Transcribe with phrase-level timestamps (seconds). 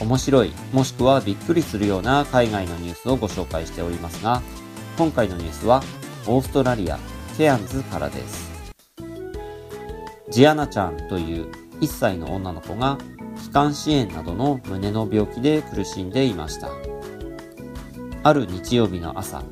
[0.00, 4.42] 面白いもしくはびっくりするような海外のニュースをご紹介しておりますが
[4.96, 5.82] 今回のニュースは
[6.26, 6.98] オーストラリア
[7.36, 8.48] ケアンズからです。
[10.28, 11.50] ジアナちゃんという
[11.80, 12.98] 1歳の女の子が
[13.40, 16.68] 気管支炎などの胸の病気で苦しんでいました。
[18.24, 19.42] ある日曜日の朝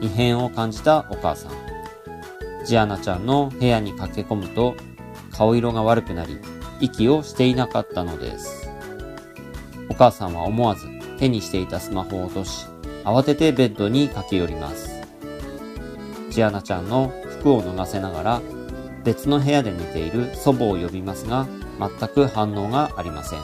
[0.00, 1.52] 異変を感じたお母さん。
[2.64, 4.74] ジアナちゃんの部屋に駆け込むと
[5.30, 6.38] 顔色が悪くなり
[6.80, 8.65] 息をしていなかったのです。
[9.88, 12.66] お母さんは思わず手にしていたスマホを落とし
[13.04, 14.96] 慌ててベッドに駆け寄ります。
[16.30, 18.42] ジアナちゃんの服を脱がせながら
[19.04, 21.46] 別の部屋で寝ている祖母を呼びますが
[21.78, 23.40] 全く反応がありません。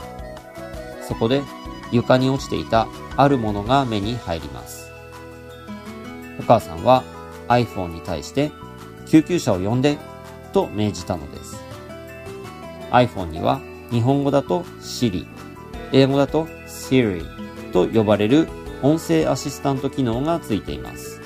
[1.06, 1.42] そこで
[1.92, 4.90] 床に落ちていたあるものが目に入ります。
[6.40, 7.04] お母さんは
[7.48, 8.50] iPhone に対して
[9.06, 9.98] 救急車を呼んで
[10.52, 11.62] と命じたのです。
[12.90, 15.26] iPhone には日本語だと Siri
[15.92, 17.24] 英語だと Siri
[17.72, 18.48] と呼ばれる
[18.82, 21.20] 音声アシスタント機能がついています。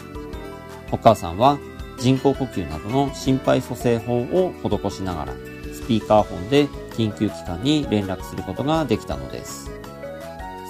[0.92, 1.58] お母さんは
[1.98, 5.32] 人工呼吸などの心肺蘇生法を施しながら
[5.72, 9.70] スピーカーフォンで緊急機関に連絡することができたのです。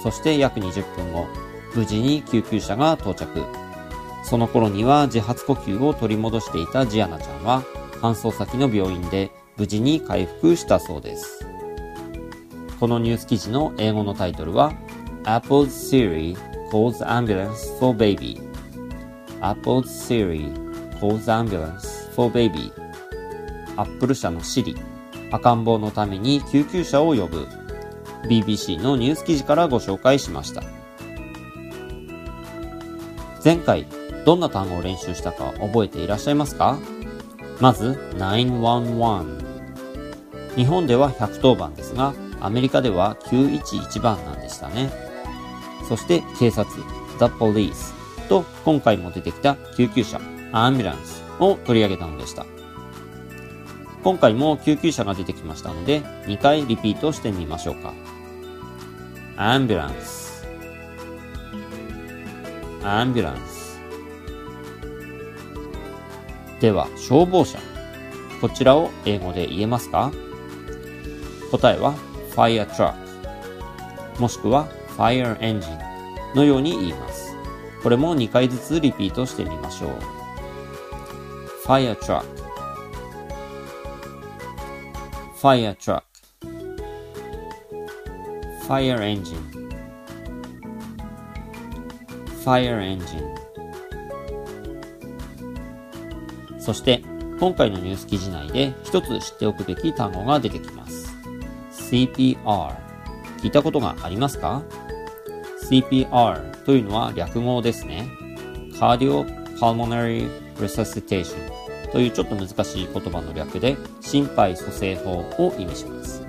[0.03, 1.27] そして約20分後
[1.75, 3.45] 無事に救急車が到着。
[4.23, 7.63] その頃には自発呼吸を取り戻していたジアナちゃんは
[8.01, 11.45] 搬送先の病院で無事に回復したそうです。
[12.79, 14.71] このニュース記事の英語のタイトルは
[15.23, 16.37] Apple's Siri
[16.71, 18.39] calls ambulance for baby.
[19.41, 20.53] Apple's Siri
[20.99, 22.71] calls ambulance for baby.
[23.75, 24.75] アップル社の Siri
[25.31, 27.47] 赤ん坊のために救急車を呼ぶ。
[28.29, 30.61] BBC のニュース記事からご紹介しました。
[33.43, 33.87] 前回
[34.25, 36.77] どんな単語を練習したか覚えていらっしゃいますか？
[37.59, 39.47] まず911
[40.55, 44.91] 日本では110番ですがアメリカでは911番なんでしたね。
[45.87, 46.75] そして警察
[47.19, 47.93] The Police
[48.27, 50.17] と今回も出てきた救急車
[50.51, 52.45] Ambulance を取り上げたのでした。
[54.03, 57.93] 今回も救急車が出てきましたので2回リピートしてみましょうか。
[59.37, 60.45] Ambulance
[62.81, 63.37] Ambulance
[66.59, 67.59] では消防車。
[68.41, 70.11] こちらを英語で言えますか？
[71.51, 71.95] 答えは
[72.37, 72.93] fire truck
[74.19, 75.79] もしくは fire engine
[76.35, 77.35] のように言います。
[77.81, 79.89] これも2回ずつリピートしてみましょう。
[81.65, 82.23] fire truck
[85.35, 86.01] fire truck
[88.67, 89.35] fire engine
[92.43, 93.35] fire engine
[96.59, 97.03] そして
[97.39, 100.86] 今回のニュース記事内で一つ知っておくべき単語が出てきます。
[101.89, 102.75] CPR
[103.41, 104.63] 聞いたことがありますか
[105.69, 108.09] ？CPR というのは略語ですね。
[108.73, 109.25] Cardio
[109.57, 111.35] Pulmonary Resuscitation
[111.91, 116.25] というちょっと難しい言葉の略で心肺蘇生法を意味します。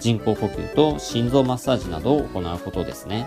[0.00, 3.26] 人工呼吸と心臓マッサージなどを行うことですね。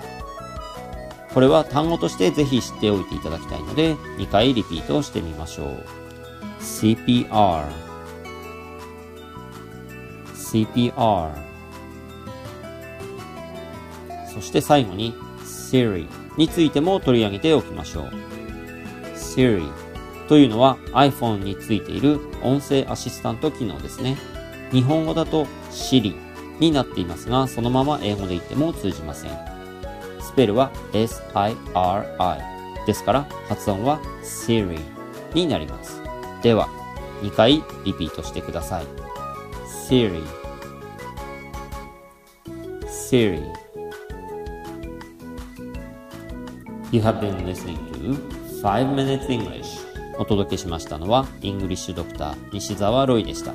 [1.34, 5.84] これは単語としてぜひ知っておいていただきたいので2回リピートしてみましょう。
[6.60, 7.66] CPR
[10.36, 11.51] CPR
[14.34, 18.12] そして最後に Siri についても取り上げておきましょう。
[19.16, 19.70] Siri
[20.28, 24.18] というのは iPhone についている音声アシスタント機能ですね。
[24.72, 26.16] 日本語だと Siri
[26.60, 29.32] になっていますがそのまま英語で言っても通じません。
[30.22, 32.42] スペルは S-I-R-I
[32.88, 34.80] ですから発音は Siri
[35.34, 36.02] になります。
[36.42, 36.70] では
[37.22, 38.86] 2回リピートしてください。
[39.88, 40.24] Siri
[42.88, 43.44] Siri
[46.92, 48.18] You have been listening to
[48.62, 49.80] 5 Minutes English.
[50.20, 53.54] お届けしましたのは English Doctor 西澤ロイでした。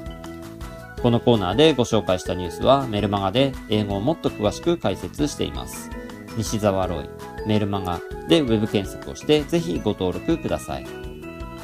[1.03, 5.91] このコーナーでご紹介したニュースはメルマガで英語をもっと詳しく解説しています。
[6.38, 7.11] 西澤ロイ
[7.47, 10.87] メルマガでウェブ検索をしてぜひご登録ください。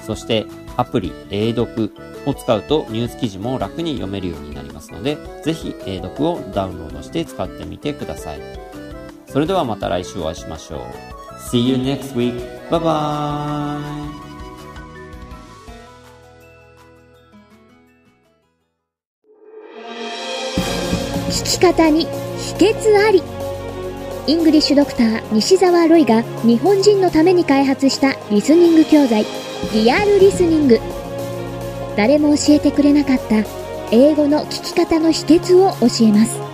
[0.06, 0.44] そして
[0.76, 1.94] アプリ英読
[2.26, 8.40] を使うとニュース記事も楽に読めるようになりますのでぜひ英読をダウンロードして使ってみてください。
[9.26, 11.21] それではまた来週お会いしましょう。
[11.48, 12.34] See you next week.
[12.70, 14.12] Bye bye.
[21.32, 23.22] 聞き方に秘訣あり
[24.26, 29.24] イングリッシュドクター西澤ロイが日本人のために開発したリスニング教材
[29.72, 30.78] リアルリスニング
[31.96, 33.44] 誰も教えてくれなかった
[33.90, 36.51] 英語の聞き方の秘訣を教えます